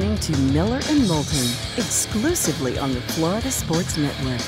[0.00, 4.40] listening to Miller and Moulton exclusively on the Florida Sports Network.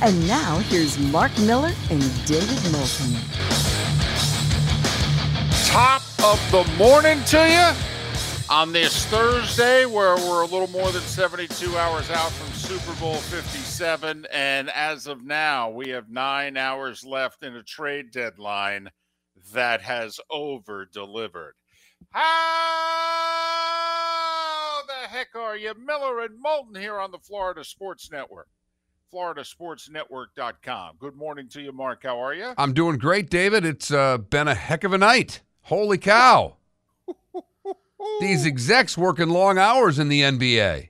[0.00, 3.12] And now here's Mark Miller and David Moulton.
[5.66, 11.02] Top of the morning to you on this Thursday, where we're a little more than
[11.02, 14.26] 72 hours out from Super Bowl 57.
[14.32, 18.90] And as of now, we have nine hours left in a trade deadline
[19.52, 21.56] that has over delivered.
[22.16, 22.22] How
[24.86, 25.74] the heck are you?
[25.74, 28.48] Miller and Moulton here on the Florida Sports Network.
[29.12, 30.96] FloridaSportsNetwork.com.
[30.98, 32.04] Good morning to you, Mark.
[32.04, 32.54] How are you?
[32.56, 33.66] I'm doing great, David.
[33.66, 35.42] It's uh, been a heck of a night.
[35.60, 36.56] Holy cow.
[38.20, 40.88] These execs working long hours in the NBA.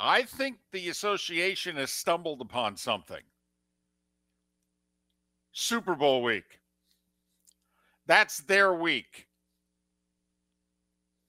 [0.00, 3.20] I think the association has stumbled upon something.
[5.52, 6.60] Super Bowl week.
[8.06, 9.28] That's their week.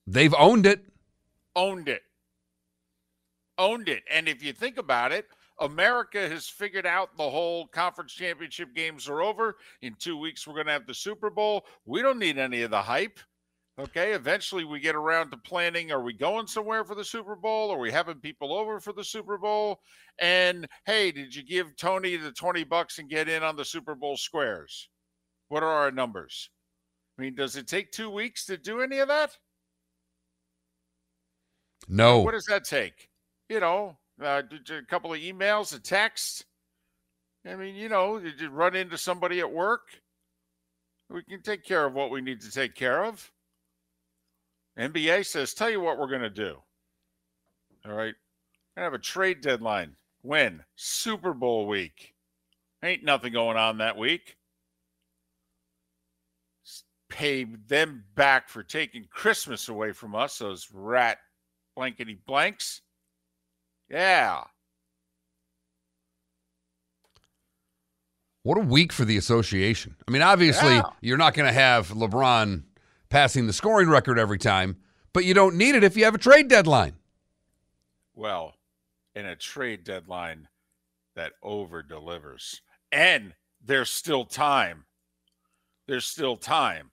[0.07, 0.85] They've owned it.
[1.55, 2.01] Owned it.
[3.57, 4.03] Owned it.
[4.11, 5.27] And if you think about it,
[5.59, 9.57] America has figured out the whole conference championship games are over.
[9.81, 11.65] In two weeks, we're going to have the Super Bowl.
[11.85, 13.19] We don't need any of the hype.
[13.79, 14.13] Okay.
[14.13, 17.71] Eventually, we get around to planning are we going somewhere for the Super Bowl?
[17.71, 19.79] Are we having people over for the Super Bowl?
[20.19, 23.95] And hey, did you give Tony the 20 bucks and get in on the Super
[23.95, 24.89] Bowl squares?
[25.49, 26.49] What are our numbers?
[27.17, 29.37] I mean, does it take two weeks to do any of that?
[31.87, 32.19] No.
[32.19, 33.09] What does that take?
[33.49, 36.45] You know, uh, a couple of emails, a text.
[37.45, 39.81] I mean, you know, did you run into somebody at work?
[41.09, 43.31] We can take care of what we need to take care of.
[44.79, 46.57] NBA says, tell you what we're going to do.
[47.85, 48.15] All right.
[48.75, 49.95] To have a trade deadline.
[50.21, 50.63] When?
[50.75, 52.13] Super Bowl week.
[52.83, 54.37] Ain't nothing going on that week.
[57.09, 61.19] Pay them back for taking Christmas away from us, those rat
[61.75, 62.81] blankety blanks.
[63.89, 64.43] Yeah.
[68.43, 69.95] What a week for the association.
[70.07, 70.89] I mean, obviously, Yeah.
[71.01, 72.63] you're not going to have LeBron
[73.09, 74.81] passing the scoring record every time,
[75.13, 76.97] but you don't need it if you have a trade deadline.
[78.15, 78.55] Well,
[79.15, 80.49] in a trade deadline
[81.15, 82.61] that over delivers.
[82.91, 84.85] And there's still time.
[85.87, 86.91] There's still time.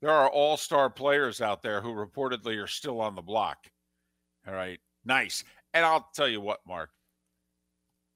[0.00, 3.69] There are all star players out there who reportedly are still on the block.
[4.50, 4.80] All right.
[5.04, 5.44] Nice.
[5.74, 6.90] And I'll tell you what, Mark,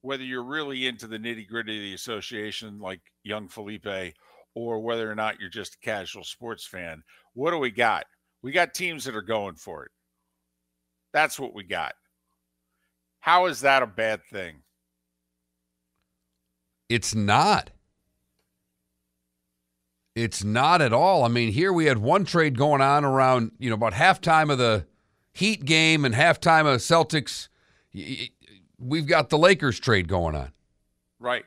[0.02, 4.14] whether you're really into the nitty gritty of the association like young Felipe,
[4.56, 7.02] or whether or not you're just a casual sports fan,
[7.34, 8.04] what do we got?
[8.42, 9.92] We got teams that are going for it.
[11.12, 11.94] That's what we got.
[13.20, 14.56] How is that a bad thing?
[16.88, 17.70] It's not.
[20.14, 21.24] It's not at all.
[21.24, 24.58] I mean, here we had one trade going on around, you know, about halftime of
[24.58, 24.86] the
[25.34, 27.48] Heat game and halftime of Celtics.
[28.78, 30.52] We've got the Lakers trade going on.
[31.18, 31.44] Right.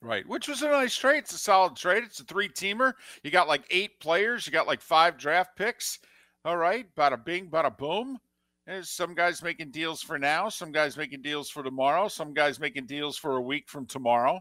[0.00, 0.26] Right.
[0.28, 1.18] Which was a nice trade.
[1.18, 2.04] It's a solid trade.
[2.04, 2.92] It's a three teamer.
[3.24, 4.46] You got like eight players.
[4.46, 5.98] You got like five draft picks.
[6.44, 6.86] All right.
[6.94, 8.18] Bada bing, bada boom.
[8.66, 10.48] There's some guys making deals for now.
[10.48, 12.06] Some guys making deals for tomorrow.
[12.06, 14.40] Some guys making deals for a week from tomorrow.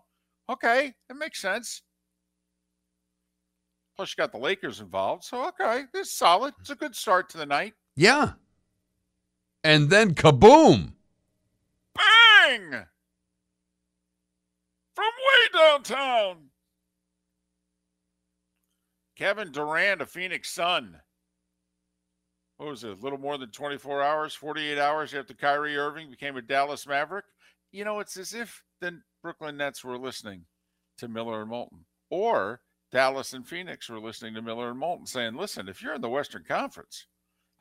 [0.50, 0.94] Okay.
[1.10, 1.82] That makes sense.
[3.96, 5.24] Plus, you got the Lakers involved.
[5.24, 5.84] So, okay.
[5.94, 6.54] It's solid.
[6.60, 7.74] It's a good start to the night.
[7.96, 8.34] Yeah.
[9.64, 10.94] And then kaboom.
[11.96, 12.86] Bang!
[14.96, 16.50] From way downtown.
[19.16, 21.00] Kevin Durant, a Phoenix Sun.
[22.58, 22.92] What was it?
[22.92, 27.26] A little more than 24 hours, 48 hours after Kyrie Irving became a Dallas Maverick.
[27.72, 30.46] You know, it's as if the Brooklyn Nets were listening
[30.98, 32.62] to Miller and Moulton, or
[32.92, 36.10] Dallas and Phoenix were listening to Miller and Moulton saying, listen, if you're in the
[36.10, 37.08] Western Conference,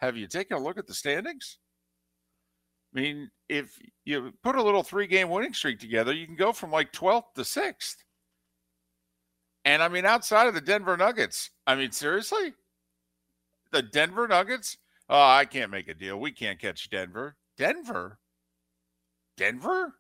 [0.03, 1.59] have you taken a look at the standings?
[2.95, 6.53] I mean, if you put a little three game winning streak together, you can go
[6.53, 7.97] from like 12th to 6th.
[9.65, 12.53] And I mean, outside of the Denver Nuggets, I mean, seriously?
[13.71, 14.77] The Denver Nuggets?
[15.09, 16.19] Oh, I can't make a deal.
[16.19, 17.37] We can't catch Denver.
[17.57, 18.19] Denver?
[19.37, 19.95] Denver?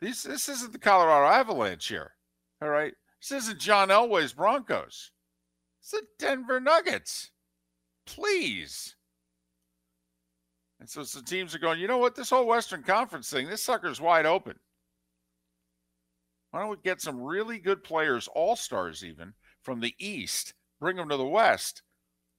[0.00, 2.12] This, this isn't the Colorado Avalanche here.
[2.60, 2.94] All right.
[3.20, 5.12] This isn't John Elway's Broncos.
[5.80, 7.30] It's the Denver Nuggets.
[8.06, 8.96] Please.
[10.80, 12.14] And so some teams are going, you know what?
[12.14, 14.56] This whole Western Conference thing, this sucker's wide open.
[16.50, 20.96] Why don't we get some really good players, all stars even, from the East, bring
[20.96, 21.82] them to the West,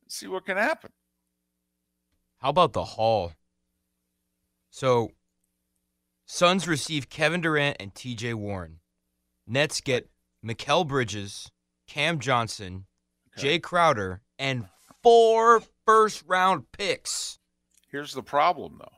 [0.04, 0.92] and see what can happen?
[2.38, 3.34] How about the Hall?
[4.70, 5.12] So,
[6.26, 8.80] Suns receive Kevin Durant and TJ Warren.
[9.48, 10.10] Nets get
[10.46, 11.52] Mikal Bridges,
[11.88, 12.86] Cam Johnson,
[13.38, 13.42] Okay.
[13.42, 14.68] Jay Crowder, and
[15.06, 17.38] four first round picks.
[17.92, 18.98] Here's the problem, though.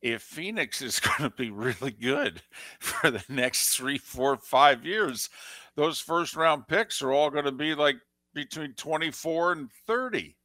[0.00, 2.42] If Phoenix is going to be really good
[2.78, 5.28] for the next three, four, five years,
[5.74, 7.96] those first round picks are all going to be like
[8.32, 10.36] between 24 and 30.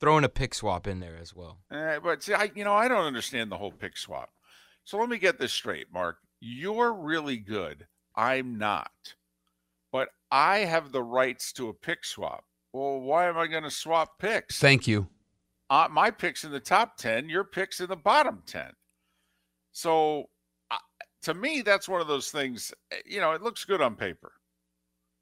[0.00, 1.60] Throwing a pick swap in there as well.
[1.70, 4.30] Uh, but see, I, you know, I don't understand the whole pick swap.
[4.82, 6.16] So let me get this straight, Mark.
[6.40, 7.86] You're really good.
[8.16, 8.90] I'm not.
[9.92, 12.42] But I have the rights to a pick swap.
[12.72, 14.58] Well, why am I going to swap picks?
[14.58, 15.08] Thank you.
[15.70, 18.72] uh, my picks in the top 10, your picks in the bottom 10.
[19.72, 20.28] So
[20.70, 20.76] uh,
[21.22, 24.32] to me, that's one of those things, eh, you know, it looks good on paper.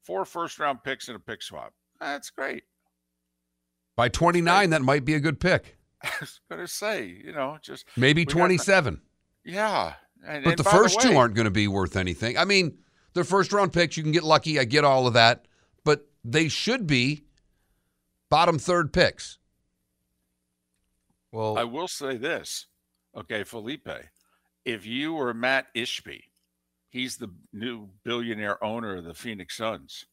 [0.03, 1.73] Four first round picks in a pick swap.
[1.99, 2.63] That's great.
[3.95, 5.77] By 29, that might be a good pick.
[6.03, 9.01] I was going to say, you know, just, Maybe We got the- 27.
[9.45, 9.93] yeah.
[10.25, 12.37] And, But and the first two way- aren't going to be worth anything.
[12.37, 12.77] I mean,
[13.13, 13.97] they're first round picks.
[13.97, 14.59] You can get lucky.
[14.59, 15.45] I get all of that.
[15.83, 17.25] But they should be
[18.31, 19.37] bottom third picks.
[21.31, 22.65] Well, I will say this.
[23.15, 23.89] Okay, Felipe,
[24.65, 26.23] if you were Mat Ishbia,
[26.89, 30.05] he's the new billionaire owner of the Phoenix Suns.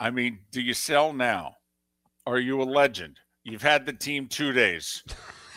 [0.00, 1.56] I mean, do you sell now?
[2.26, 3.20] Are you a legend?
[3.44, 5.04] You've had the team two days.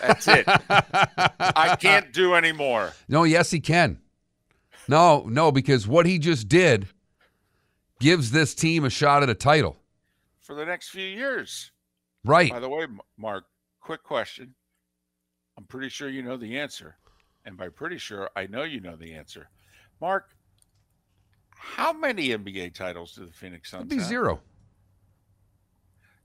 [0.02, 0.46] That's it.
[0.48, 2.94] I can't do anymore.
[3.08, 4.00] No, yes, he can.
[4.88, 6.88] No, no, because what he just did
[8.00, 9.78] gives this team a shot at a title.
[10.52, 11.72] For the next few years.
[12.26, 12.52] Right.
[12.52, 12.86] By the way,
[13.18, 13.46] Mark,
[13.80, 14.54] quick question.
[15.58, 16.98] I'm pretty sure you know the answer.
[17.46, 19.48] And by pretty sure, I know you know the answer.
[20.02, 20.36] Mark,
[21.56, 24.06] how many NBA titles do the Phoenix Suns It'd be have?
[24.06, 24.42] zero.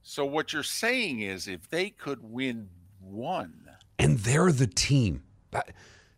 [0.01, 2.67] So what you're saying is if they could win
[2.99, 5.23] one, And they're the team.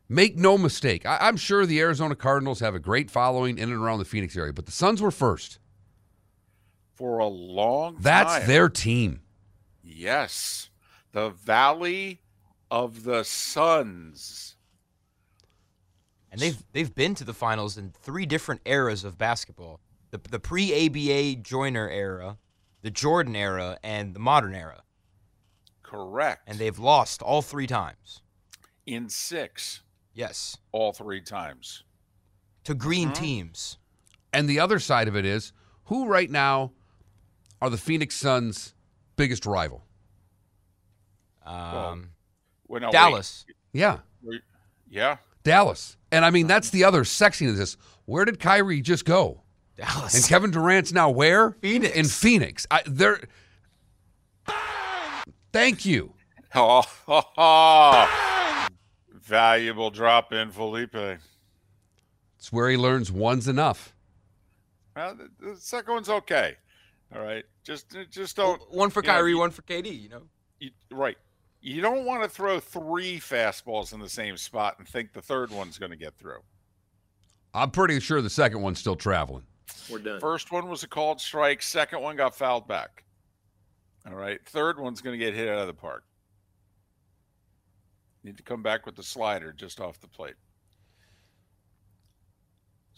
[0.07, 1.03] Make no mistake.
[1.05, 4.51] I'm sure the Arizona Cardinals have a great following in and around the Phoenix area,
[4.51, 5.58] but the Suns were first.
[6.99, 8.47] For a long time That's time.
[8.47, 9.21] their team.
[9.81, 10.69] Yes.
[11.13, 12.19] The Valley
[12.69, 14.57] of the Suns.
[16.29, 19.79] and they've they've been to the finals in three different eras of basketball:
[20.11, 22.37] the the pre ABA Joiner era,
[22.81, 24.83] the Jordan era, and the modern era.
[25.81, 26.43] Correct.
[26.47, 28.21] And they've lost all three times.
[28.85, 29.81] in six
[30.13, 31.83] Yes, all three times.
[32.65, 33.19] to green Uh-huh.
[33.21, 33.77] teams.
[34.33, 35.53] And the other side of it is
[35.85, 36.73] who right now
[37.61, 38.73] are the Phoenix Suns'
[39.15, 39.83] biggest rival?
[41.45, 42.11] Um,
[42.67, 42.91] Well, no, wait.
[42.91, 43.45] Dallas.
[43.73, 44.41] Yeah, Wait.
[44.89, 45.17] Yeah.
[45.43, 45.97] Dallas.
[46.11, 47.77] And I mean, that's the other sexiness of this.
[48.05, 49.41] Where did Kyrie just go?
[49.77, 50.15] Dallas.
[50.15, 51.51] And Kevin Durant's now where?
[51.61, 51.95] Phoenix.
[51.95, 52.67] In Phoenix.
[52.69, 53.21] I, they're.
[55.51, 56.13] Thank you.
[56.55, 58.67] Oh, ha, ha.
[59.13, 60.95] valuable drop in Felipe.
[60.95, 63.93] It's where he learns one's enough.
[64.95, 66.55] Well, the, the second one's okay.
[67.15, 67.43] All right.
[67.63, 70.01] Just just don't one for you know, Kyrie, you- one for KD.
[70.03, 70.21] You know.
[70.59, 71.17] you, right.
[71.61, 75.51] You don't want to throw three fastballs in the same spot and think the third
[75.51, 76.39] one's going to get through.
[77.53, 79.43] I'm pretty sure the second one's still traveling.
[79.89, 80.19] We're done.
[80.21, 81.61] First one was a called strike.
[81.61, 83.03] Second one got fouled back.
[84.07, 84.39] All right.
[84.45, 86.05] Third one's going to get hit out of the park.
[88.23, 90.35] Need to come back with the slider just off the plate.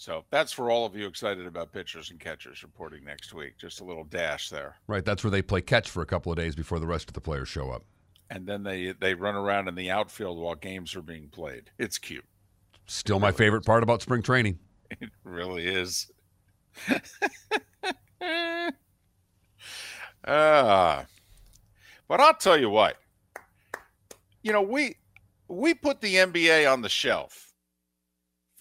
[0.01, 3.59] So that's for all of you excited about pitchers and catchers reporting next week.
[3.59, 4.77] Just a little dash there.
[4.87, 5.05] Right.
[5.05, 7.21] That's where they play catch for a couple of days before the rest of the
[7.21, 7.83] players show up.
[8.31, 11.69] And then they they run around in the outfield while games are being played.
[11.77, 12.25] It's cute.
[12.87, 14.57] Still my favorite part about spring training.
[14.99, 16.11] It really is.
[20.23, 21.05] Ah,
[22.07, 22.97] but I'll tell you what.
[24.43, 24.97] You know, we
[25.47, 27.50] we put the NBA on the shelf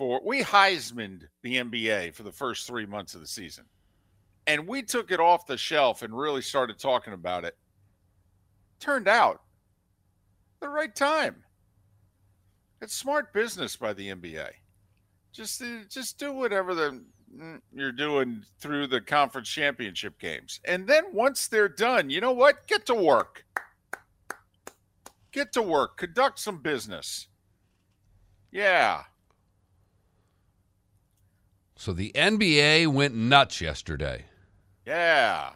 [0.01, 3.67] for we Heismaned the NBA for the first three months of the season,
[4.47, 7.55] and we took it off the shelf and really started talking about it.
[8.79, 9.43] Turned out
[10.61, 11.45] the right time.
[12.81, 14.49] It's smart business by the NBA
[15.33, 17.03] just uh, just do whatever the
[17.39, 20.61] mm, you're doing through the conference championship games.
[20.65, 22.67] And then once they're done you know what?
[22.67, 23.45] Get to work.
[25.31, 25.99] Get to work.
[25.99, 27.29] Conduct some business.
[28.51, 29.03] Yeah
[31.81, 34.27] So the NBA went nuts yesterday.
[34.87, 35.53] yeah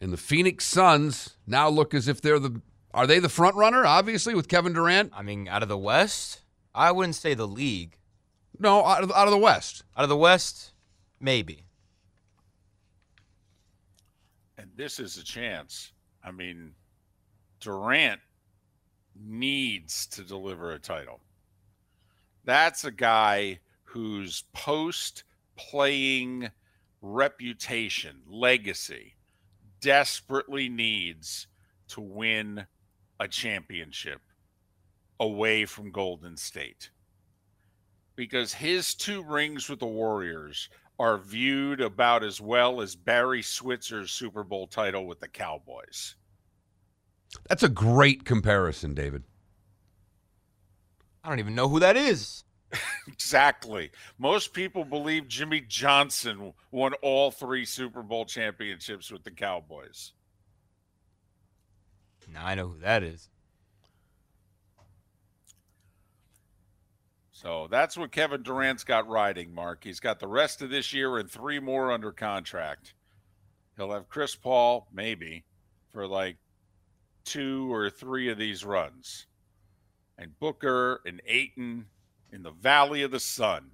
[0.00, 2.62] And the Phoenix Suns now look as if they're the
[2.94, 5.12] are they the front runner, obviously, with Kevin Durant?
[5.16, 6.42] I mean, out of the West,
[6.72, 7.96] I wouldn't say the league.
[8.56, 9.82] No, out of, out of the West.
[9.96, 10.70] Out of the West,
[11.18, 11.64] maybe.
[14.58, 15.90] and this is a chance
[16.22, 16.72] i mean
[17.58, 18.20] durant
[19.18, 21.18] needs to deliver a title
[22.44, 23.58] that's a guy
[23.92, 26.50] whose post playing
[27.02, 29.14] reputation legacy
[29.82, 31.46] desperately needs
[31.88, 32.64] to win
[33.20, 34.22] a championship
[35.20, 36.88] away from Golden State.
[38.16, 44.10] Because his two rings with the Warriors are viewed about as well as Barry Switzer's
[44.10, 46.14] Super Bowl title with the Cowboys.
[47.46, 49.24] That's a great comparison, David.
[51.22, 52.44] I don't even know who that is.
[53.06, 53.90] Exactly.
[54.18, 60.12] Most people believe Jimmy Johnson won all three Super Bowl championships with the Cowboys.
[62.32, 63.28] Now I know who that is.
[67.32, 69.82] So that's what Kevin Durant's got riding, Mark.
[69.82, 72.94] He's got the rest of this year and three more under contract.
[73.76, 75.44] He'll have Chris Paul, maybe,
[75.90, 76.36] for like
[77.24, 79.26] two or three of these runs.
[80.18, 81.86] And Booker and Ayton
[82.32, 83.70] in the Valley of the Sun.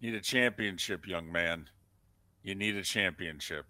[0.00, 1.68] Need a championship, young man.
[2.42, 3.66] You need a championship.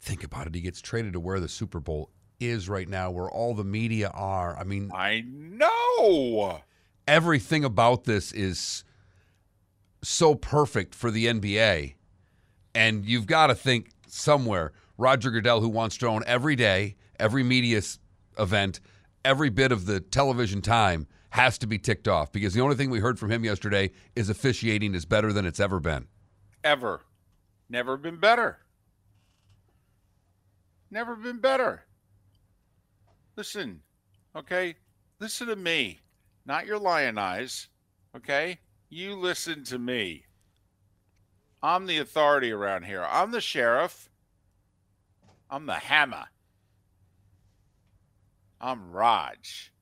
[0.00, 0.54] Think about it.
[0.54, 4.10] He gets traded to where the Super Bowl is right now, where all the media
[4.14, 4.56] are.
[4.56, 6.60] I mean, I know.
[7.06, 8.84] everything about this is
[10.02, 11.94] so perfect for the NBA.
[12.74, 17.42] And you've got to think somewhere Roger Goodell, who wants to own every day, every
[17.42, 17.80] media
[18.38, 18.80] event,
[19.24, 22.90] every bit of the television time, has to be ticked off because the only thing
[22.90, 26.06] we heard from him yesterday is officiating is better than it's ever been.
[26.62, 27.00] Ever.
[27.70, 28.58] Never been better.
[30.90, 31.84] Never been better.
[33.34, 33.80] Listen,
[34.36, 34.74] okay?
[35.20, 36.00] Listen to me,
[36.44, 37.68] not your lion eyes,
[38.14, 38.58] okay?
[38.90, 40.26] You listen to me.
[41.62, 43.06] I'm the authority around here.
[43.08, 44.10] I'm the sheriff.
[45.48, 46.24] I'm the hammer.
[48.62, 49.72] I'm Raj.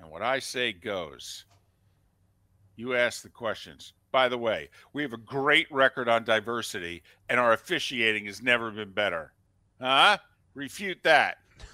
[0.00, 1.44] And what I say goes.
[2.76, 3.92] You ask the questions.
[4.12, 8.70] By the way, we have a great record on diversity, and our officiating has never
[8.70, 9.32] been better.
[9.80, 10.16] Huh?
[10.54, 11.36] Refute that.
[11.60, 11.64] I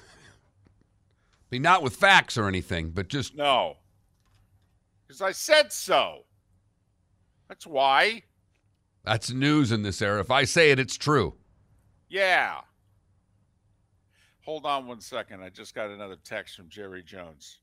[1.50, 3.76] mean, not with facts or anything, but just No.
[5.07, 6.25] Because I said so.
[7.49, 8.23] That's why.
[9.05, 10.21] that's news in this era.
[10.21, 11.35] If I say it, it's true.
[12.09, 12.62] Yeah.
[14.44, 15.42] Hold on one second.
[15.42, 17.58] I just got another text from Jerry Jones.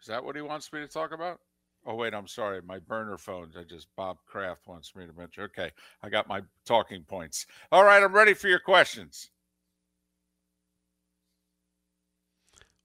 [0.00, 1.40] Is that what he wants me to talk about?
[1.86, 2.60] Oh, wait, I'm sorry.
[2.62, 3.50] My burner phone.
[3.58, 5.44] I just, Bob Kraft wants me to mention.
[5.44, 5.70] Okay.
[6.02, 7.46] I got my talking points.
[7.72, 8.02] All right.
[8.02, 9.30] I'm ready for your questions.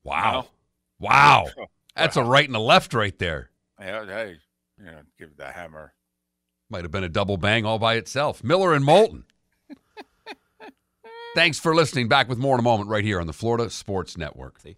[0.03, 0.47] Wow.
[0.99, 1.47] Wow.
[1.95, 3.49] That's a right and a left right there.
[3.79, 4.37] Yeah, hey,
[4.79, 5.93] you know, give the hammer.
[6.69, 8.43] Might have been a double bang all by itself.
[8.43, 9.25] Miller and Moulton.
[11.33, 12.09] Thanks for listening.
[12.09, 14.59] Back with more in a moment right here on the Florida Sports Network.
[14.59, 14.75] See?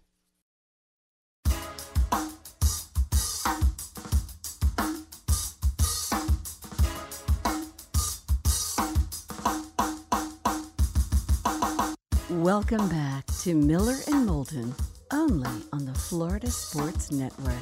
[12.30, 14.74] Welcome back to Miller and Moulton,
[15.12, 17.52] only on the Florida Sports Network.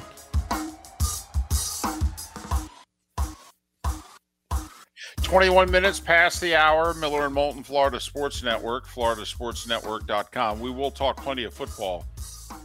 [5.33, 6.93] Twenty-one minutes past the hour.
[6.93, 10.59] Miller and Moulton, Florida Sports Network, FloridaSportsNetwork.com.
[10.59, 12.05] We will talk plenty of football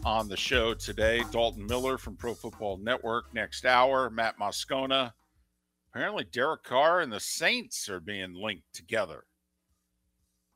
[0.05, 1.25] on the show today.
[1.31, 4.11] Dalton Miller from Pro Football Network next hour.
[4.11, 5.15] Matt Moscona.
[5.91, 9.25] Apparently, Derek Carr and the Saints are being linked together.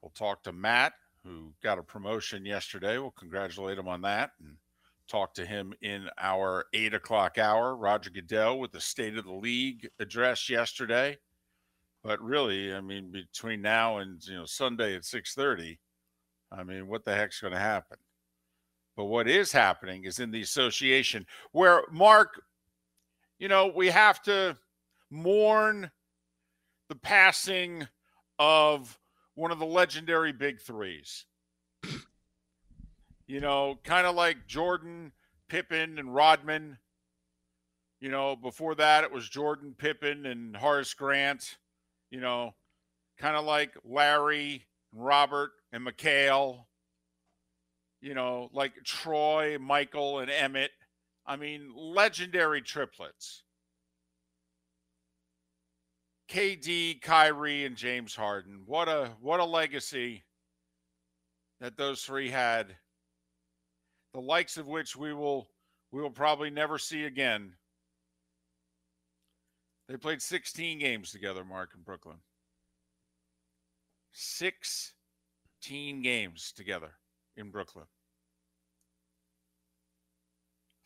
[0.02, 0.92] We'll talk to Matt,
[1.25, 2.99] who got a promotion yesterday.
[2.99, 4.57] We'll congratulate him on that and
[5.09, 7.75] talk to him in our eight o'clock hour.
[7.75, 11.16] Roger Goodell with the State of the League address yesterday.
[12.04, 15.78] But really, I mean, between now and you know Sunday at six thirty,
[16.50, 17.99] I mean, what the heck's going to happen?
[18.97, 22.42] But what is happening is in the association where Mark,
[23.38, 24.59] you know, we have to
[25.11, 25.90] mourn
[26.88, 27.87] the passing
[28.38, 28.99] of
[29.35, 31.25] one of the legendary big threes.
[33.26, 35.12] You know, kind of like Jordan,
[35.49, 36.76] Pippen, and Rodman.
[38.00, 41.56] You know, before that, it was Jordan, Pippen, and Horace Grant.
[42.12, 42.54] You know,
[43.19, 46.66] kind of like Larry, and Robert, and McHale.
[48.02, 50.73] You know, like Troy, Michael, and Emmett.
[51.25, 53.45] I mean, legendary triplets.
[56.28, 58.62] KD, Kyrie, and James Harden.
[58.66, 60.25] What a what a legacy
[61.61, 62.76] that those three had.
[64.12, 65.49] The likes of which we will
[65.92, 67.54] we will probably never see again.
[69.92, 72.16] They played 16 games together, Mark in Brooklyn.
[74.12, 76.92] 16 games together
[77.37, 77.84] in Brooklyn.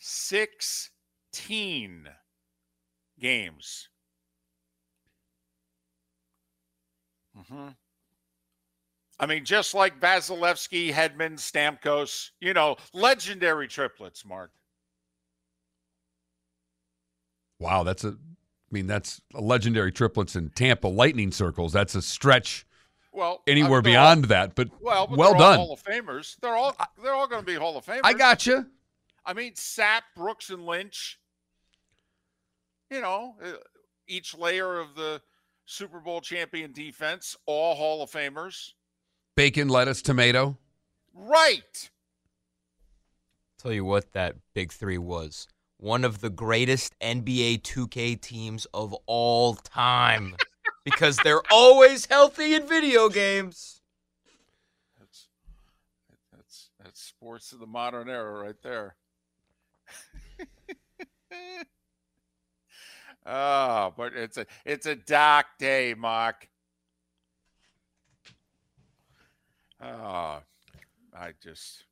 [0.00, 2.08] 16
[3.20, 3.88] games.
[7.38, 7.68] Mm-hmm.
[9.20, 14.50] I mean, just like Vasilevskiy, Hedman, Stamkos, you know, legendary triplets, Mark.
[17.60, 18.16] Wow, that's a.
[18.76, 21.72] I mean, that's legendary triplets in Tampa Lightning circles.
[21.72, 22.66] That's a stretch
[23.10, 25.58] Well, anywhere I mean, they're beyond that, but well, but well they're all done.
[25.60, 26.36] Hall of Famers.
[26.42, 28.00] They're all they're all going to be Hall of Famers.
[28.04, 28.66] I got you.
[29.24, 31.18] I mean, Sapp, Brooks, and Lynch.
[32.90, 33.52] You know, uh,
[34.08, 35.22] each layer of the
[35.64, 38.72] Super Bowl champion defense, all Hall of Famers.
[39.36, 40.58] Bacon, lettuce, tomato.
[41.14, 41.88] Right.
[43.58, 48.94] Tell you what, that big three was one of the greatest NBA 2K teams of
[49.06, 50.36] all time
[50.84, 53.80] because they're always healthy in video games.
[54.98, 55.28] That's
[56.32, 58.96] that's that's sports of the modern era right there.
[63.26, 66.48] Ah, but it's a it's a dark day, Mark.
[69.80, 70.40] Ah,
[71.12, 71.84] I just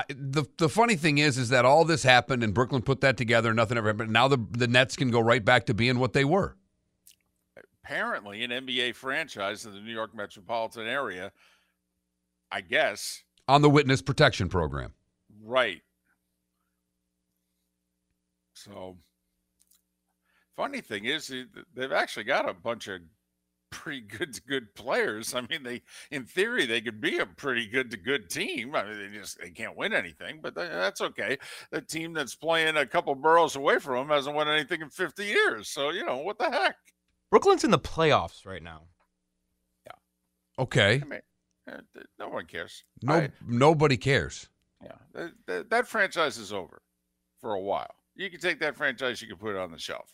[0.00, 3.16] I, the the funny thing is, is that all this happened and Brooklyn put that
[3.16, 3.52] together.
[3.52, 4.12] Nothing ever happened.
[4.12, 6.56] Now the the Nets can go right back to being what they were.
[7.84, 11.32] apparently an NBA franchise in the New York metropolitan area.
[12.50, 14.94] I guess on the witness protection program.
[15.42, 15.82] right.
[18.54, 18.98] So,
[20.56, 21.32] funny thing is,
[21.74, 23.00] they've actually got a bunch of
[23.70, 25.34] pretty good to good players.
[25.34, 28.74] I mean, they in theory they could be a pretty good to good team.
[28.74, 31.38] I mean, they just they can't win anything, but tha- that's okay.
[31.70, 35.24] The team that's playing a couple boroughs away from them hasn't won anything in 50
[35.24, 35.68] years.
[35.68, 36.76] So you know what the heck.
[37.30, 38.82] Brooklyn's in the playoffs right now.
[39.86, 39.92] Yeah.
[40.58, 41.20] Okay, I mean,
[41.68, 41.76] eh,
[42.18, 42.84] no one cares.
[43.02, 44.48] no I- nobody cares.
[44.82, 46.82] Yeah, that, that, that franchise is over
[47.40, 47.94] for a while.
[48.16, 50.12] You can take that franchise, you can put it on the shelf.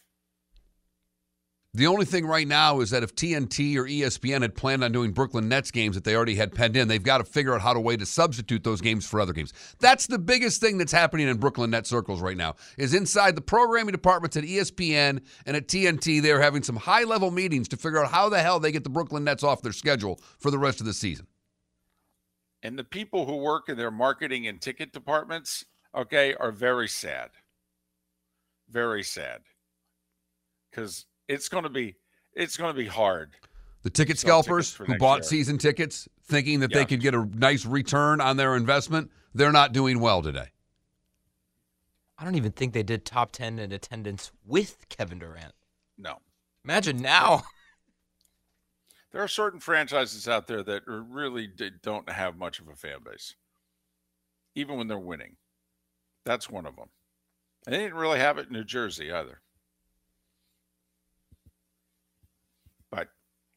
[1.76, 5.12] The only thing right now is that if TNT or ESPN had planned on doing
[5.12, 7.74] Brooklyn Nets games that they already had penned in, they've got to figure out how
[7.74, 9.52] to way to substitute those games for other games.
[9.78, 12.54] That's the biggest thing that's happening in Brooklyn Net circles right now.
[12.78, 17.30] Is inside the programming departments at ESPN and at TNT, they're having some high level
[17.30, 20.18] meetings to figure out how the hell they get the Brooklyn Nets off their schedule
[20.38, 21.26] for the rest of the season.
[22.62, 27.32] And the people who work in their marketing and ticket departments, okay, are very sad.
[28.66, 29.42] Very sad.
[30.70, 31.96] Because it's going to be
[32.34, 33.32] it's going to be hard.
[33.82, 35.22] The ticket scalpers who bought year.
[35.24, 36.78] season tickets thinking that Yeah.
[36.78, 40.48] they could get a nice return on their investment, they're not doing well today.
[42.18, 45.52] I don't even think they did top 10 in attendance with Kevin Durant.
[45.98, 46.18] No.
[46.64, 47.42] Imagine now.
[49.12, 51.48] There are certain franchises out there that really
[51.82, 53.34] don't have much of a fan base,
[54.54, 55.36] even when they're winning.
[56.26, 56.90] That's one of them.
[57.64, 59.40] And they didn't really have it in New Jersey either.
[62.90, 63.08] But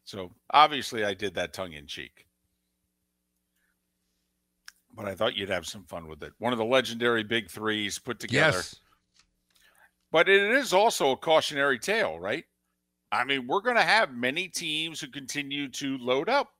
[0.09, 2.25] so obviously, I did that tongue in cheek.
[4.95, 6.33] But I thought you'd have some fun with it.
[6.39, 8.57] One of the legendary big threes put together.
[8.57, 8.75] Yes.
[10.11, 12.43] But it is also a cautionary tale, right?
[13.11, 16.53] I mean, we're going to have many teams who continue to load up.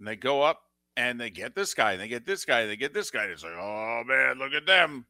[0.00, 0.62] And they go up
[0.96, 3.22] and they get this guy, and they get this guy, and they get this guy.
[3.22, 5.06] And it's like, oh man, look at them.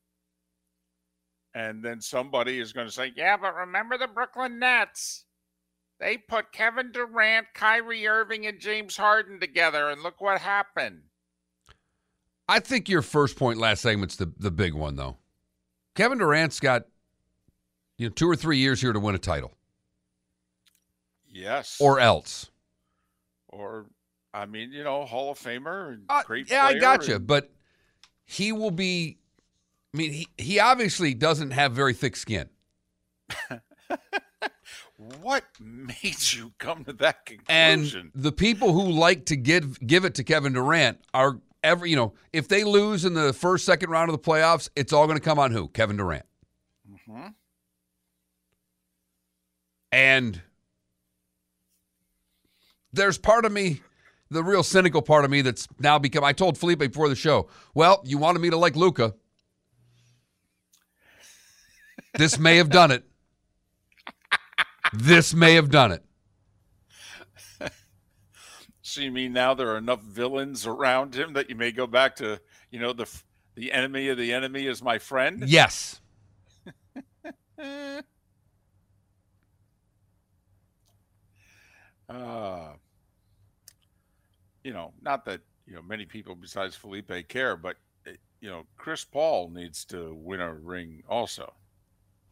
[1.54, 5.24] And then somebody is going to say, yeah, but remember the Brooklyn Nets?
[6.02, 11.02] They put Kevin Durant, Kyrie Irving, and James Harden together, and look what happened.
[12.48, 15.18] I think your first point last segment's the the big one though.
[15.94, 16.86] Kevin Durant's got
[17.98, 19.52] you know two or three years here to win a title,
[21.28, 21.76] Yes.
[21.80, 22.50] or else.
[23.48, 23.86] or
[24.34, 27.26] I mean, you know, Hall of Famer Uh, great yeah, I player got you, and-
[27.28, 27.52] but
[28.24, 29.18] he will be.
[29.94, 32.48] I mean, he he obviously doesn't have very thick skin.
[35.20, 38.12] What made you come to that conclusion?
[38.14, 41.96] And the people who like to give give it to Kevin Durant are ever, you
[41.96, 45.18] know, if they lose in the first, second round of the playoffs, it's all going
[45.18, 45.68] to come on who?
[45.68, 46.24] Kevin Durant.
[47.08, 47.34] Mhm.
[49.90, 50.40] And
[52.92, 53.82] there's part of me,
[54.30, 57.48] the real cynical part of me that's now become I told Felipe before the show,
[57.74, 59.14] well, you wanted me to like Luka.
[62.14, 63.04] This may have done it.
[64.92, 66.04] This may have done it.
[68.84, 72.16] So you mean now there are enough villains around him that you may go back
[72.16, 73.08] to, you know, the
[73.54, 75.44] the enemy of the enemy is my friend?
[75.46, 76.00] Yes.
[82.08, 82.72] Uh,
[84.64, 87.76] you know, not that you know many people besides Felipe care, but
[88.06, 91.52] eh, you know, Chris Paul needs to win a ring also.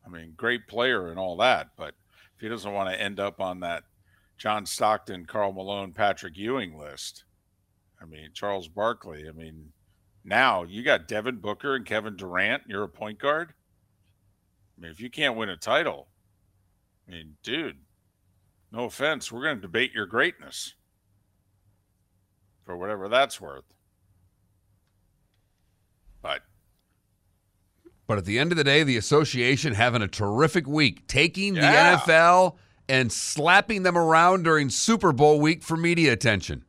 [0.05, 1.95] I mean, great player and all that, but
[2.41, 3.83] if he doesn't want to end up on that
[4.39, 7.25] John Stockton, Karl Malone, Patrick Ewing list.
[8.01, 9.29] I mean, Charles Barkley.
[9.29, 9.73] I mean,
[10.25, 12.63] now you got Devin Booker and Kevin Durant.
[12.67, 13.53] You're a point guard.
[13.53, 16.09] I mean, if you can't win a title,
[17.07, 17.77] I mean, dude,
[18.73, 20.73] no offense, we're going to debate your greatness
[22.65, 23.75] for whatever that's worth.
[26.23, 26.41] But
[28.11, 31.95] But at the end of the day, the association having a terrific week, taking Yeah.
[31.95, 32.57] the NFL
[32.89, 36.65] and slapping them around during Super Bowl week for media attention.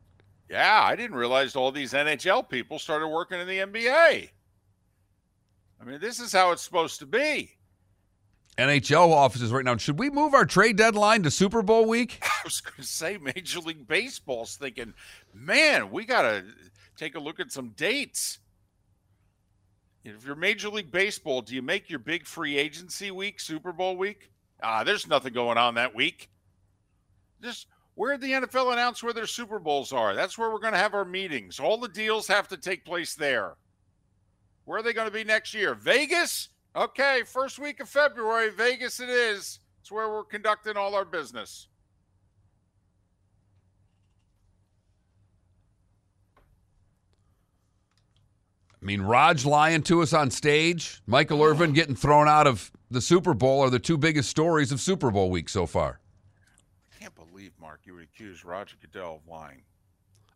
[0.48, 4.30] yeah, I didn't realize all these NHL people started working in the NBA.
[5.80, 7.50] I mean, this is how it's supposed to be.
[8.56, 9.76] NHL offices right now.
[9.78, 12.20] Should we move our trade deadline to Super Bowl week?
[12.22, 14.94] I was going to say Major League Baseball's thinking,
[15.34, 16.44] man, we got to
[16.96, 18.38] take a look at some dates.
[20.04, 23.96] If you're Major League Baseball, do you make your big free agency week Super Bowl
[23.96, 24.30] week?
[24.62, 26.28] Ah, there's nothing going on that week.
[27.40, 30.14] Just where the NFL announce where their Super Bowls are.
[30.14, 31.60] That's where we're going to have our meetings.
[31.60, 33.56] All the deals have to take place there.
[34.64, 35.74] Where are they going to be next year?
[35.74, 36.48] Vegas?
[36.74, 39.60] Okay, first week of February, Vegas it is.
[39.80, 41.68] It's where we're conducting all our business.
[48.82, 53.00] I mean, Raj lying to us on stage, Michael Irvin getting thrown out of the
[53.00, 56.00] Super Bowl are the two biggest stories of Super Bowl week so far.
[56.92, 59.62] I can't believe, Mark, you would accuse Roger Goodell of lying.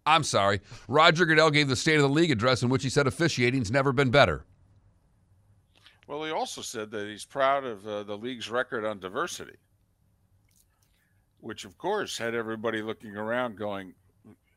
[0.06, 0.60] I'm sorry.
[0.86, 3.92] Roger Goodell gave the State of the League address in which he said officiating's never
[3.92, 4.44] been better.
[6.06, 9.56] Well, he also said that he's proud of uh, the league's record on diversity,
[11.40, 13.92] which, of course, had everybody looking around going,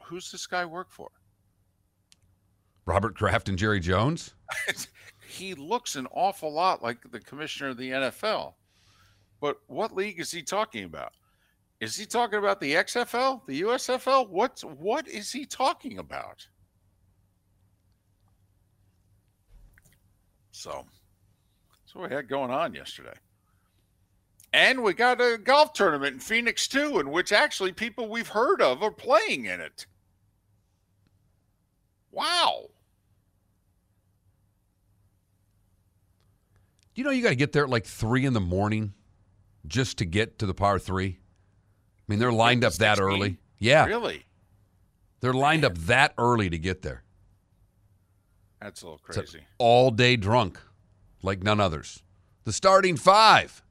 [0.04, 1.10] who's this guy work for?
[2.90, 4.34] Robert Kraft and Jerry Jones?
[5.28, 8.56] he looks an awful lot like the commissioner of the NFL.
[9.40, 11.14] But what league is he talking about?
[11.80, 14.28] Is he talking about the XFL, the USFL?
[14.28, 16.46] What's what is he talking about?
[20.52, 20.84] So
[21.72, 23.14] that's what we had going on yesterday.
[24.52, 28.64] And we got a golf tournament in Phoenix too, in which actually people we've heard
[28.64, 29.86] of are playing in it.
[32.12, 32.72] Wow.
[37.00, 38.94] You know, you got to get there at like three in the morning
[39.66, 41.18] just to get to the par three.
[41.18, 43.04] I mean, they're lined up that 16?
[43.06, 43.38] early.
[43.58, 44.26] Yeah, Really?
[45.22, 47.04] they're lined up that early to get there.
[48.60, 49.44] That's a little crazy.
[49.60, 50.60] all day drunk,
[51.24, 52.04] like none others.
[52.44, 53.64] The starting five.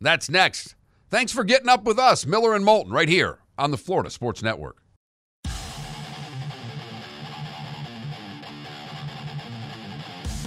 [0.00, 0.74] That's next.
[1.10, 4.42] Thanks for getting up with us, Miller and Moulton, right here on the Florida Sports
[4.42, 4.78] Network.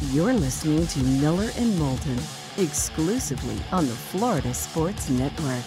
[0.10, 2.18] You're listening to Miller and Moulton
[2.58, 5.62] exclusively on the Florida Sports Network.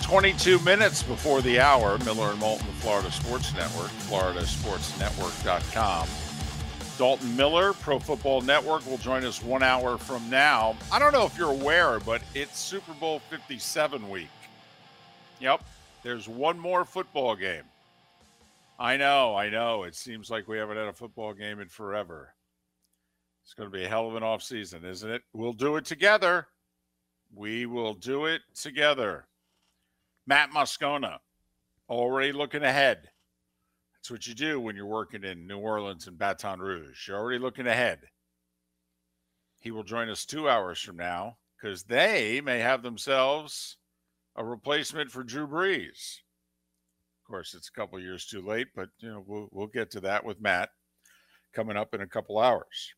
[0.00, 6.08] 22 minutes before the hour, Miller and Moulton, the Florida Sports Network, floridasportsnetwork.com.
[6.96, 10.74] Dalton Miller, Pro Football Network, will join us one hour from now.
[10.90, 14.30] I don't know if you're aware, but it's Super Bowl 57 week.
[15.38, 15.62] Yep,
[16.02, 17.64] there's one more football game.
[18.78, 19.84] I know, I know.
[19.84, 22.34] It seems like we haven't had a football game in forever.
[23.44, 25.22] It's going to be a hell of an off season, isn't it?
[25.32, 26.48] We'll do it together.
[27.34, 29.26] We will do it together.
[30.26, 31.18] Matt Moscona,
[31.88, 33.10] already looking ahead.
[33.94, 37.06] That's what you do when you're working in New Orleans and Baton Rouge.
[37.06, 38.00] You're already looking ahead.
[39.60, 43.76] He will join us two hours from now because they may have themselves
[44.36, 46.18] a replacement for Drew Brees.
[47.24, 50.00] Of course, it's a couple years too late, but you know we'll we'll get to
[50.00, 50.68] that with Matt
[51.54, 52.92] coming up in a couple hours.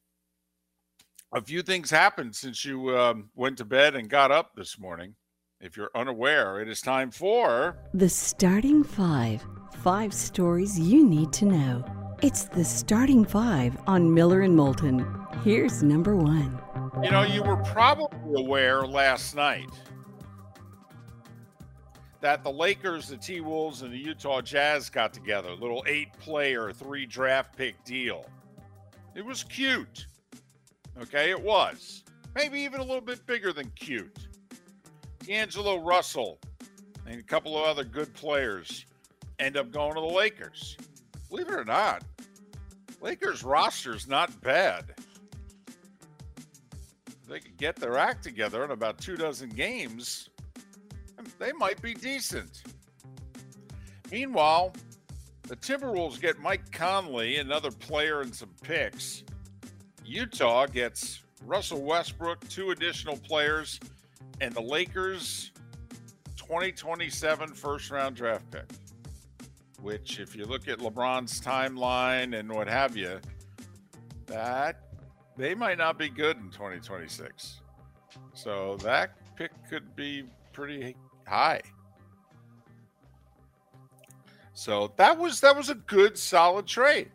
[1.33, 5.15] A few things happened since you um, went to bed and got up this morning.
[5.61, 9.47] If you're unaware, it is time for The starting five.
[9.85, 11.85] Five stories you need to know.
[12.21, 15.07] It's the starting five on Miller and Moulton.
[15.45, 16.61] Here's number one.
[17.01, 19.71] You know, you were probably aware last night
[22.27, 25.51] that the Lakers, the T Wolves, and the Utah Jazz got together.
[25.51, 28.29] Little eight player, three draft pick deal.
[29.15, 30.09] It was cute.
[31.01, 32.03] Okay, it was.
[32.35, 34.27] Maybe even a little bit bigger than cute.
[35.25, 36.41] D'Angelo Russell
[37.07, 38.87] and a couple of other good players
[39.39, 40.77] end up going to the Lakers.
[41.31, 42.03] Believe it or not,
[43.01, 44.97] Lakers roster's not bad
[47.29, 50.31] they could get their act together in about two dozen games,
[51.38, 52.62] they might be decent.
[54.11, 54.72] Meanwhile,
[55.42, 59.25] the Timberwolves get Mike Conley, another player, and some picks.
[60.05, 63.81] Utah gets Russell Westbrook, two additional players,
[64.40, 65.53] and the Lakers
[66.37, 68.70] 2027 first round draft pick,
[69.81, 73.20] which, if you look at LeBron's timeline and what have you,
[74.27, 74.81] that
[75.37, 77.61] they might not be good in 2026.
[78.35, 80.96] So that pick could be pretty
[81.27, 81.61] high.
[84.55, 87.11] So that was that was a good solid trade.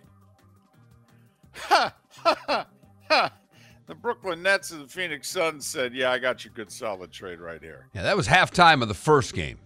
[1.53, 2.67] Ha, ha,
[3.09, 3.33] ha.
[3.87, 7.39] The Brooklyn Nets and the Phoenix Suns said, "Yeah, I got you good solid trade
[7.39, 9.57] right here." Yeah, that was halftime of the first game.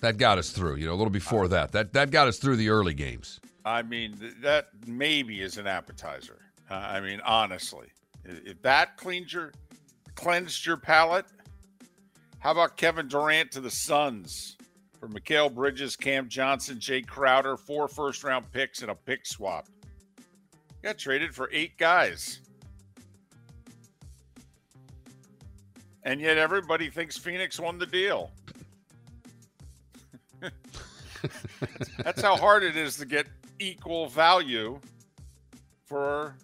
[0.00, 0.76] That got us through.
[0.76, 1.72] You know, a little before that.
[1.72, 3.40] That that got us through the early games.
[3.64, 6.38] I mean, that maybe is an appetizer.
[6.70, 7.88] Uh, I mean, honestly,
[8.24, 9.52] if that cleans your
[10.14, 11.26] cleansed your palate,
[12.40, 14.56] how about Kevin Durant to the Suns
[14.98, 19.68] for Mikal Bridges, Cam Johnson, Jay Crowder, four first round picks and a pick swap?
[20.82, 22.40] Got traded for eight guys.
[26.02, 28.30] And yet everybody thinks Phoenix won the deal.
[32.02, 33.26] That's how hard it is to get
[33.58, 34.80] equal value
[35.84, 36.34] for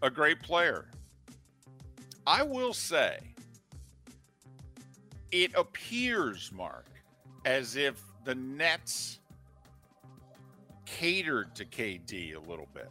[0.00, 0.86] a great player.
[2.26, 3.18] I will say,
[5.42, 6.86] it appears, Mark,
[7.44, 9.20] as if the Nets
[10.86, 12.90] catered to KD a little bit.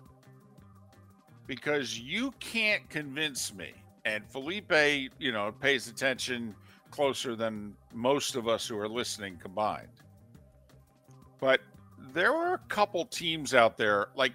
[1.48, 3.72] Because you can't convince me,
[4.04, 6.56] and Felipe, you know, pays attention
[6.92, 9.88] closer than most of us who are listening combined.
[11.40, 11.62] But
[12.14, 14.34] there were a couple teams out there, like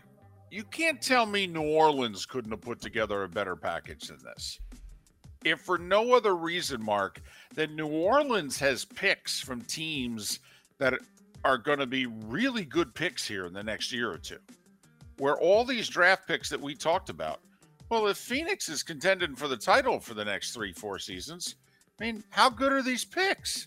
[0.50, 4.60] you can't tell me New Orleans couldn't have put together a better package than this.
[5.44, 7.20] If for no other reason, Mark,
[7.54, 10.40] then New Orleans has picks from teams
[10.78, 10.94] that
[11.44, 14.38] are going to be really good picks here in the next year or two.
[15.18, 17.40] Where all these draft picks that we talked about,
[17.88, 21.56] well, if Phoenix is contending for the title for the next three, four seasons,
[22.00, 23.66] I mean, how good are these picks?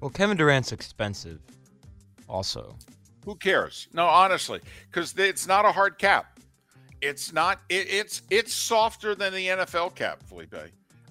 [0.00, 1.40] Well, Kevin Durant's expensive,
[2.28, 2.76] also.
[3.24, 3.88] Who cares?
[3.94, 6.33] No, honestly, because it's not a hard cap.
[7.04, 7.60] It's not.
[7.68, 10.54] It, it's it's softer than the NFL cap, Felipe.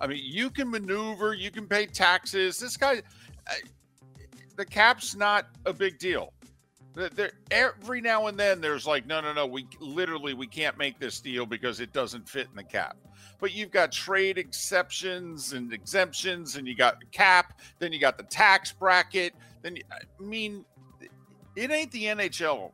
[0.01, 1.35] I mean, you can maneuver.
[1.35, 2.57] You can pay taxes.
[2.57, 3.03] This guy,
[4.55, 6.33] the cap's not a big deal.
[6.95, 9.45] There, every now and then, there's like, no, no, no.
[9.45, 12.97] We literally we can't make this deal because it doesn't fit in the cap.
[13.39, 17.59] But you've got trade exceptions and exemptions, and you got the cap.
[17.77, 19.33] Then you got the tax bracket.
[19.61, 20.65] Then you, I mean,
[21.55, 22.71] it ain't the NHL.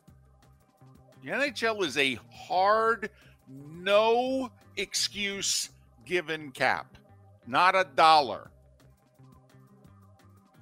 [1.24, 3.10] The NHL is a hard,
[3.48, 5.70] no excuse
[6.06, 6.98] given cap,
[7.46, 8.50] not a dollar.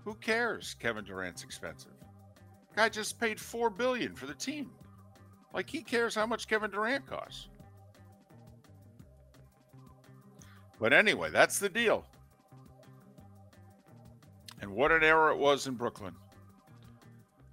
[0.04, 0.76] Who cares?
[0.80, 1.92] Kevin Durant's expensive.
[2.76, 4.72] Guy just paid four billion for the team.
[5.54, 7.50] Like he cares how much Kevin Durant costs.
[10.80, 12.06] But anyway, that's the deal.
[14.62, 16.14] And what an error it was in Brooklyn.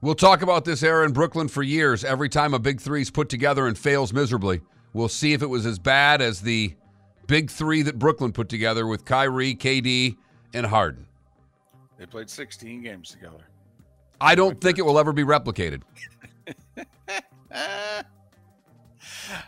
[0.04, 2.04] We'll talk about this era in Brooklyn for years.
[2.04, 4.60] Every time a big three's put together and fails miserably,
[4.92, 6.74] we'll see if it was as bad as the
[7.26, 10.18] big three that Brooklyn put together with Kyrie, KD,
[10.52, 11.06] and Harden.
[11.96, 13.48] They played 16 games together.
[14.20, 15.80] I don't think it will ever be replicated.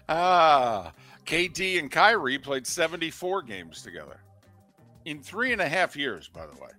[0.08, 0.90] ah,
[1.26, 4.22] KD and Kyrie played 74 games together
[5.04, 6.70] in three and a half years, by the way.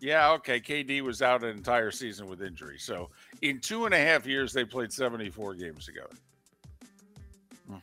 [0.00, 0.60] Yeah, okay.
[0.60, 2.78] KD was out an entire season with injury.
[2.78, 3.10] So
[3.42, 6.14] in two and a half years, they played 74 games together.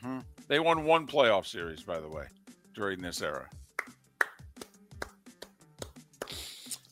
[0.02, 2.26] hmm They won one playoff series, by the way,
[2.74, 3.50] during this era.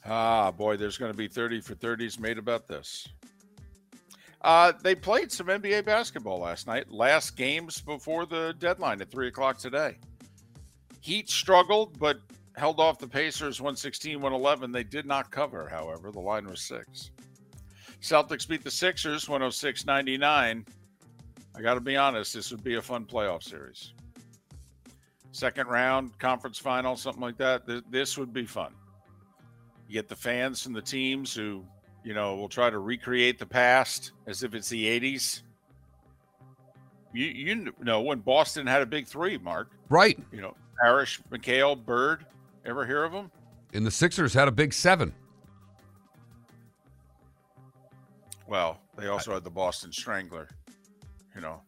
[0.05, 3.07] Ah, boy, there's going to be 30 for 30s made about this.
[4.41, 9.29] Uh, they played some NBA basketball last night, last games before the deadline at 3
[9.29, 9.97] o'clock today.
[10.99, 12.19] Heat struggled, but
[12.55, 14.71] held off the Pacers 116 111.
[14.71, 16.11] They did not cover, however.
[16.11, 17.11] The line was six.
[18.01, 20.65] Celtics beat the Sixers 106 99.
[21.55, 23.93] I got to be honest, this would be a fun playoff series.
[25.31, 27.65] Second round, conference final, something like that.
[27.67, 28.73] Th- This would be fun.
[29.87, 31.63] You get the fans from the teams who,
[32.03, 35.41] you know, will try to recreate the past as if it's the 80s.
[37.13, 40.19] You, you know, when Boston had a big three, Mark, Right.
[40.31, 42.25] you know, Parish, McHale, Bird.
[42.65, 43.31] Ever hear of them?
[43.73, 45.13] And the Sixers had a big seven.
[48.47, 50.47] Well, they also had the Boston Strangler,
[51.35, 51.61] you know.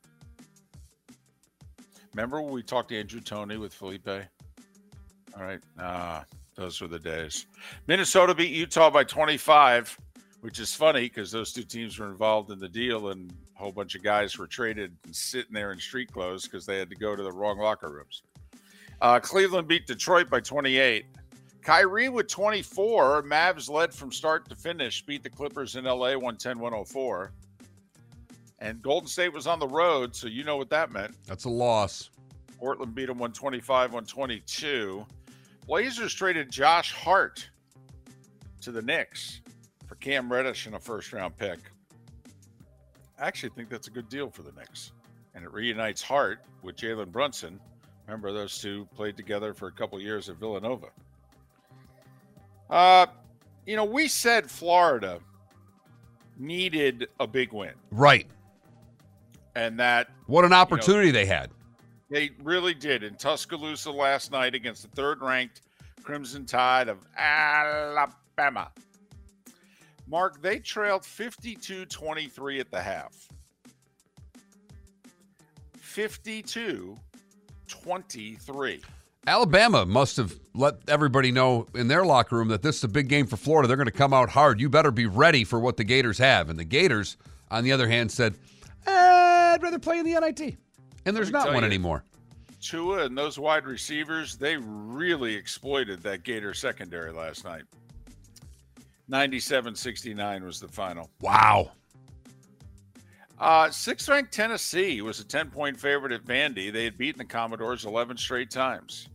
[2.13, 4.07] Remember when we talked to Andrew Toney with Felipe?
[4.07, 5.59] All right.
[5.79, 6.23] Ah,
[6.55, 7.47] those were the days.
[7.87, 9.97] Minnesota beat Utah by 25,
[10.41, 13.71] which is funny because those two teams were involved in the deal and a whole
[13.71, 16.95] bunch of guys were traded and sitting there in street clothes because they had to
[16.95, 18.23] go to the wrong locker rooms.
[19.01, 21.05] Uh, Cleveland beat Detroit by 28.
[21.61, 23.23] Kyrie with 24.
[23.23, 27.31] Mavs led from start to finish, beat the Clippers in LA 110 104.
[28.59, 31.15] And Golden State was on the road, so you know what that meant.
[31.25, 32.09] That's a loss.
[32.57, 35.05] Portland beat them 125 122.
[35.67, 37.49] Blazers traded Josh Hart
[38.61, 39.41] to the Knicks
[39.87, 41.59] for Cam Reddish and a first round pick.
[43.19, 44.91] I actually think that's a good deal for the Knicks.
[45.33, 47.59] And it reunites Hart with Jalen Brunson.
[48.07, 50.87] Remember, those two played together for a couple years at Villanova.
[52.69, 53.07] Uh,
[53.65, 55.19] you know, we said Florida
[56.37, 58.27] needed a big win, Right.
[59.55, 61.49] and that What an opportunity they had.
[62.09, 65.61] they really did in Tuscaloosa last night against the third ranked
[66.03, 68.71] Crimson Tide of Alabama.
[70.07, 73.27] Mark, they trailed 52 23 at the half.
[75.79, 76.97] 52
[77.67, 78.81] 23.
[79.27, 83.07] Alabama must have let everybody know in their locker room that this is a big
[83.07, 83.67] game for Florida.
[83.67, 84.61] They're going to come out hard.
[84.61, 86.49] You better be ready for what the Gators have.
[86.49, 87.17] And the Gators,
[87.49, 88.35] on the other hand, said,
[88.85, 88.91] eh,
[89.53, 90.57] I'd rather play in the NIT.
[91.05, 92.03] And there's not one you- anymore.
[92.61, 97.63] Tua and those wide receivers, they really exploited that Gator secondary last night.
[99.07, 101.11] 97 69 was the final.
[101.21, 101.71] Wow.
[103.39, 106.71] Uh, sixth ranked Tennessee was a 10 point favorite at Vandy.
[106.71, 109.09] They had beaten the Commodores 11 straight times.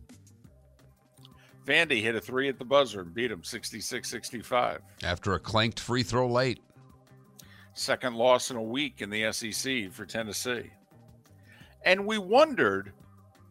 [1.65, 4.81] Vandy hit a three at the buzzer and beat them 66 65.
[5.03, 6.59] After a clanked free throw late.
[7.73, 10.69] Second loss in a week in the SEC for Tennessee.
[11.83, 12.93] And we wondered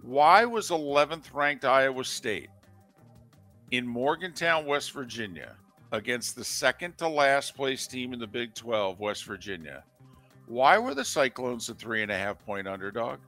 [0.03, 2.51] why was 11th ranked Iowa State
[3.71, 5.57] in Morgantown, West Virginia,
[5.93, 9.85] against the second to last place team in the Big 12, West Virginia?
[10.51, 13.21] Why were the Cyclones a three and a half point underdog?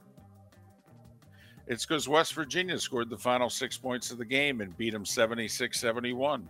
[1.67, 5.05] It's because West Virginia scored the final six points of the game and beat them
[5.05, 6.49] 76 71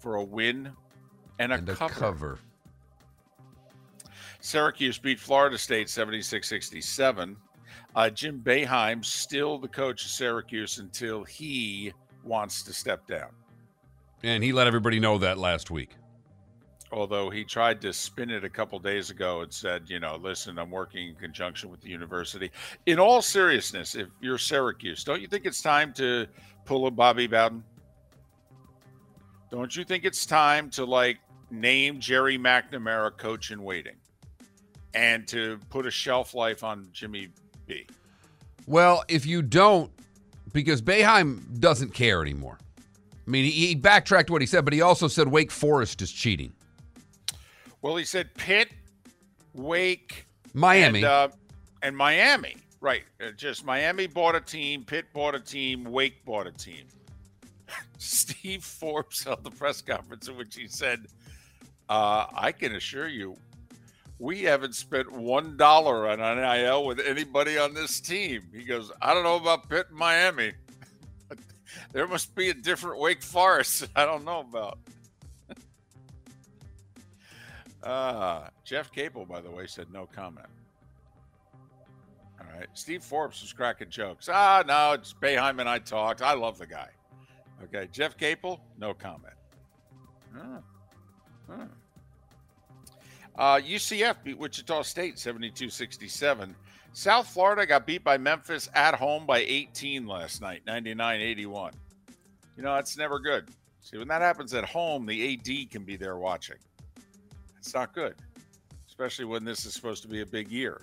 [0.00, 0.72] for a win
[1.38, 1.94] and a, And a cover.
[1.94, 2.38] cover.
[4.40, 7.36] Syracuse beat Florida State 76 67.
[7.94, 11.92] Uh, Jim Boeheim still the coach of Syracuse until he
[12.24, 13.30] wants to step down.
[14.24, 15.94] And he let everybody know that last week.
[16.92, 20.58] Although he tried to spin it a couple days ago and said, you know, listen,
[20.58, 22.50] I'm working in conjunction with the university.
[22.86, 26.26] In all seriousness, if you're Syracuse, don't you think it's time to
[26.64, 27.64] pull a Bobby Bowden?
[29.50, 31.18] Don't you think it's time to like
[31.50, 33.96] name Gerry McNamara coach in waiting
[34.94, 37.28] and to put a shelf life on Jimmy
[37.66, 37.86] B?
[38.66, 39.90] Well, if you don't,
[40.52, 42.58] because Boeheim doesn't care anymore.
[43.26, 46.52] I mean, he backtracked what he said, but he also said Wake Forest is cheating.
[47.84, 48.70] Well, he said Pitt,
[49.52, 51.00] Wake, Miami.
[51.00, 51.28] and, uh,
[51.82, 52.56] and Miami.
[52.80, 53.02] Right.
[53.22, 56.86] Uh, just Miami bought a team, Pitt bought a team, Wake bought a team.
[57.98, 61.04] Steve Forbes held the press conference in which he said,
[61.90, 63.36] uh, I can assure you,
[64.18, 68.44] we haven't spent one dollar on NIL with anybody on this team.
[68.54, 70.52] He goes, I don't know about Pitt and Miami.
[71.92, 74.78] there must be a different Wake Forest I don't know about.
[77.84, 80.48] Uh, Jeff Capel, by the way, said no comment.
[82.40, 82.68] All right.
[82.72, 84.28] Steve Forbes was cracking jokes.
[84.32, 86.22] Ah, no, it's Boeheim and I talked.
[86.22, 86.88] I love the guy.
[87.62, 87.88] Okay.
[87.92, 89.34] Jeff Capel, no comment.
[90.36, 90.60] Ah.
[91.50, 91.66] Ah.
[93.36, 96.54] Uh, UCF beat Wichita State 72 67.
[96.92, 101.72] South Florida got beat by Memphis at home by 18 last night, 99 81.
[102.56, 103.48] You know, that's never good.
[103.80, 106.56] See, when that happens at home, the AD can be there watching.
[107.64, 108.14] It's not good,
[108.86, 110.82] especially when this is supposed to be a big year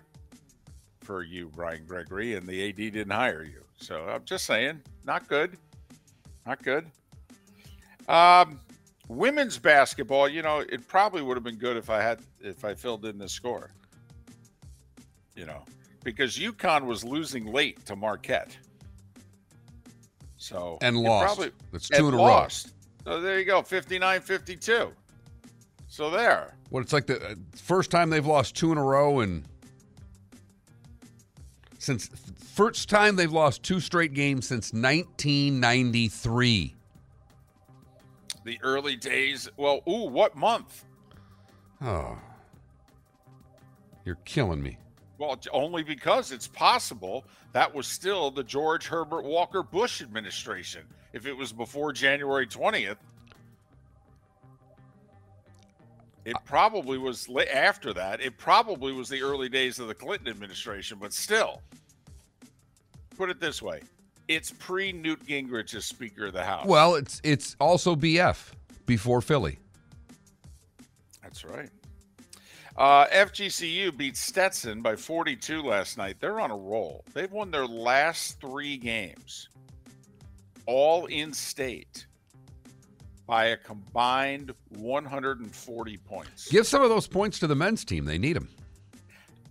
[1.02, 3.62] for you, Brian Gregory, and the AD didn't hire you.
[3.78, 5.60] So I'm just saying, not good.
[6.48, 6.88] Not good.
[8.10, 8.60] Um,
[9.08, 12.74] women's basketball, you know, it probably would have been good if I had if I
[12.74, 13.70] filled in the score.
[15.36, 15.64] You know,
[16.04, 18.58] because UConn was losing late to Marquette.
[20.38, 21.26] So and lost.
[21.36, 22.74] Probably, That's and two in a lost.
[23.04, 24.92] So there you go, 59-52.
[25.88, 26.56] So there.
[26.72, 29.44] What it's like the uh, first time they've lost two in a row, and
[31.78, 32.10] since
[32.54, 36.76] first time they've lost two straight games since 1993.
[38.46, 39.50] The early days.
[39.58, 40.86] Well, ooh, what month?
[41.82, 42.18] Oh,
[44.06, 44.78] you're killing me.
[45.18, 50.84] Well, only because it's possible that was still the George Herbert Walker Bush administration.
[51.12, 52.96] If it was before January 20th,
[56.26, 58.22] it probably was after that.
[58.22, 61.62] It probably was the early days of the Clinton administration, but still,
[63.18, 63.82] put it this way
[64.28, 66.68] It's pre Newt Gingrich as Speaker of the House.
[66.68, 68.52] Well, it's it's also BF
[68.86, 69.60] before Philly.
[71.24, 71.70] That's right.
[72.78, 76.18] Uh, FGCU beat Stetson by 42 last night.
[76.20, 77.04] They're on a roll.
[77.14, 79.50] They've won their last three games,
[80.66, 82.06] all in state,
[83.32, 86.50] by a combined 140 points.
[86.50, 88.04] Give some of those points to the men's team.
[88.04, 88.50] They need them.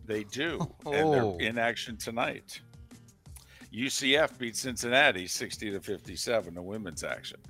[0.05, 1.37] They do, and Oh.
[1.39, 2.61] they're in action tonight.
[3.73, 7.41] UCF beat Cincinnati 60 to 57 in women's action.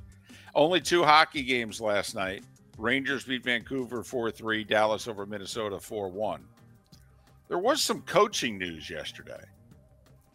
[0.55, 2.45] Only two hockey games last night.
[2.79, 6.45] Rangers beat Vancouver 4 3, Dallas over Minnesota 4 1.
[7.49, 9.43] There was some coaching news yesterday.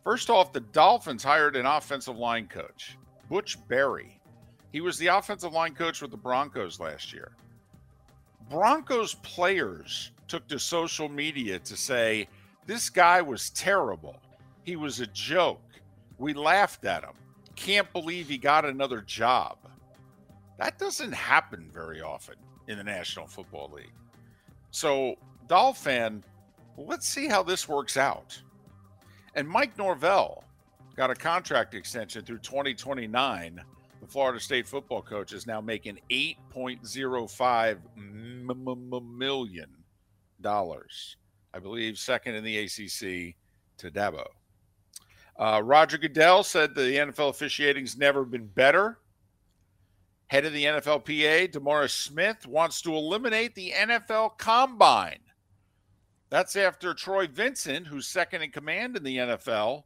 [0.03, 2.97] First off, the Dolphins hired an offensive line coach,
[3.29, 4.14] Butch Barry.
[4.75, 7.31] He was the offensive line coach with the Broncos last year.
[8.49, 12.27] Broncos players took to social media to say,
[12.65, 14.17] This guy was terrible.
[14.65, 15.61] He was a joke.
[16.17, 17.13] We laughed at him.
[17.55, 19.59] Can't believe he got another job.
[20.59, 22.35] That doesn't happen very often
[22.67, 23.93] in the National Football League.
[24.71, 25.15] So,
[25.47, 26.21] Dolphin,
[26.77, 28.37] let's see how this works out.
[29.35, 30.43] And Mike Norvell
[30.97, 33.63] got a contract extension through 2029.
[34.05, 39.69] The Florida State football coach is now making 8.05 m- m- m- million
[40.41, 41.17] dollars.
[41.55, 43.35] I believe second in the ACC
[43.77, 44.27] to Dabo.
[45.39, 48.99] Uh, Roger Goodell said the NFL officiating's never been better.
[50.27, 55.17] Head of the NFLPA, DeMaurice Smith, wants to eliminate the NFL Combine.
[56.29, 59.81] That's after Troy Vincent, who's second in command in the NFL,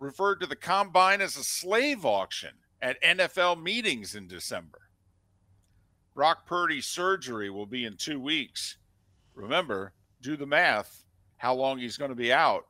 [0.00, 2.50] referred to the Combine as a slave auction
[2.80, 4.80] at NFL meetings in December.
[6.14, 8.78] Brock Purdy's surgery will be in two weeks.
[9.34, 11.04] Remember, do the math,
[11.36, 12.66] how long he's going to be out.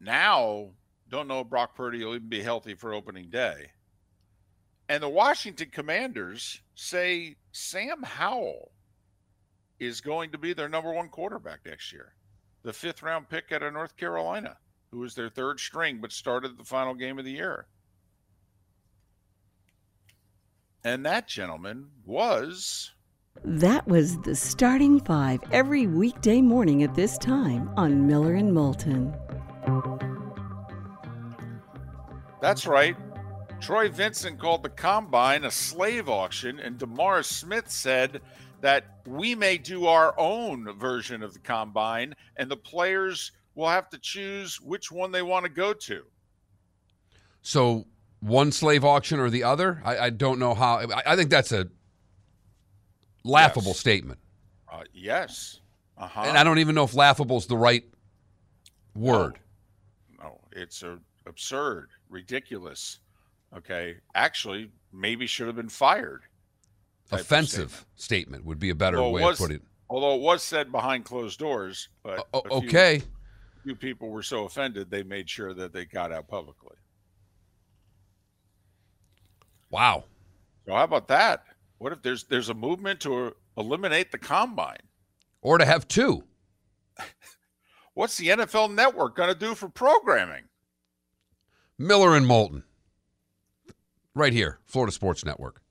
[0.00, 0.70] Now,
[1.08, 3.70] don't know if Brock Purdy will even be healthy for opening day.
[4.88, 8.70] And the Washington Commanders say Sam Howell
[9.80, 12.14] is going to be their number one quarterback next year.
[12.62, 14.56] The fifth round pick out of North Carolina,
[14.90, 17.66] who was their third string but started the final game of the year.
[20.84, 22.92] And that gentleman was
[23.44, 29.14] That was the starting five every weekday morning at this time on Miller and Moulton.
[32.40, 32.96] That's right.
[33.60, 38.20] Troy Vincent called the combine a slave auction, and DeMaurice Smith said
[38.60, 43.90] that we may do our own version of the combine, and the players will have
[43.90, 46.04] to choose which one they want to go to.
[47.42, 47.86] So
[48.20, 49.80] one slave auction or the other?
[49.84, 50.78] I, I don't know how.
[50.80, 51.68] I, I think that's a
[53.24, 53.78] laughable Yes.
[53.80, 54.18] statement,
[54.72, 55.60] Uh, yes.
[55.96, 56.22] Uh huh.
[56.26, 57.84] and I don't even know if laughable is the right
[58.94, 59.38] word.
[60.20, 63.00] No, it's a, absurd, ridiculous.
[63.56, 63.96] Okay.
[64.14, 66.22] Actually, maybe should have been fired.
[67.10, 68.44] Offensive statement.
[68.44, 69.62] would be a better Although way was- of putting it.
[69.90, 73.02] Although it was said behind closed doors, but O- a few- okay.
[73.64, 76.76] few people were so offended they made sure that they got out publicly.
[79.70, 80.04] Wow.
[80.66, 81.44] So how about that?
[81.78, 84.78] What if there's there's a movement to eliminate the combine?
[85.40, 86.24] Or to have two.
[87.94, 90.44] What's the NFL Network going to do for programming?
[91.78, 92.64] Miller and Moulton.
[94.14, 95.62] Right here, Florida Sports Network.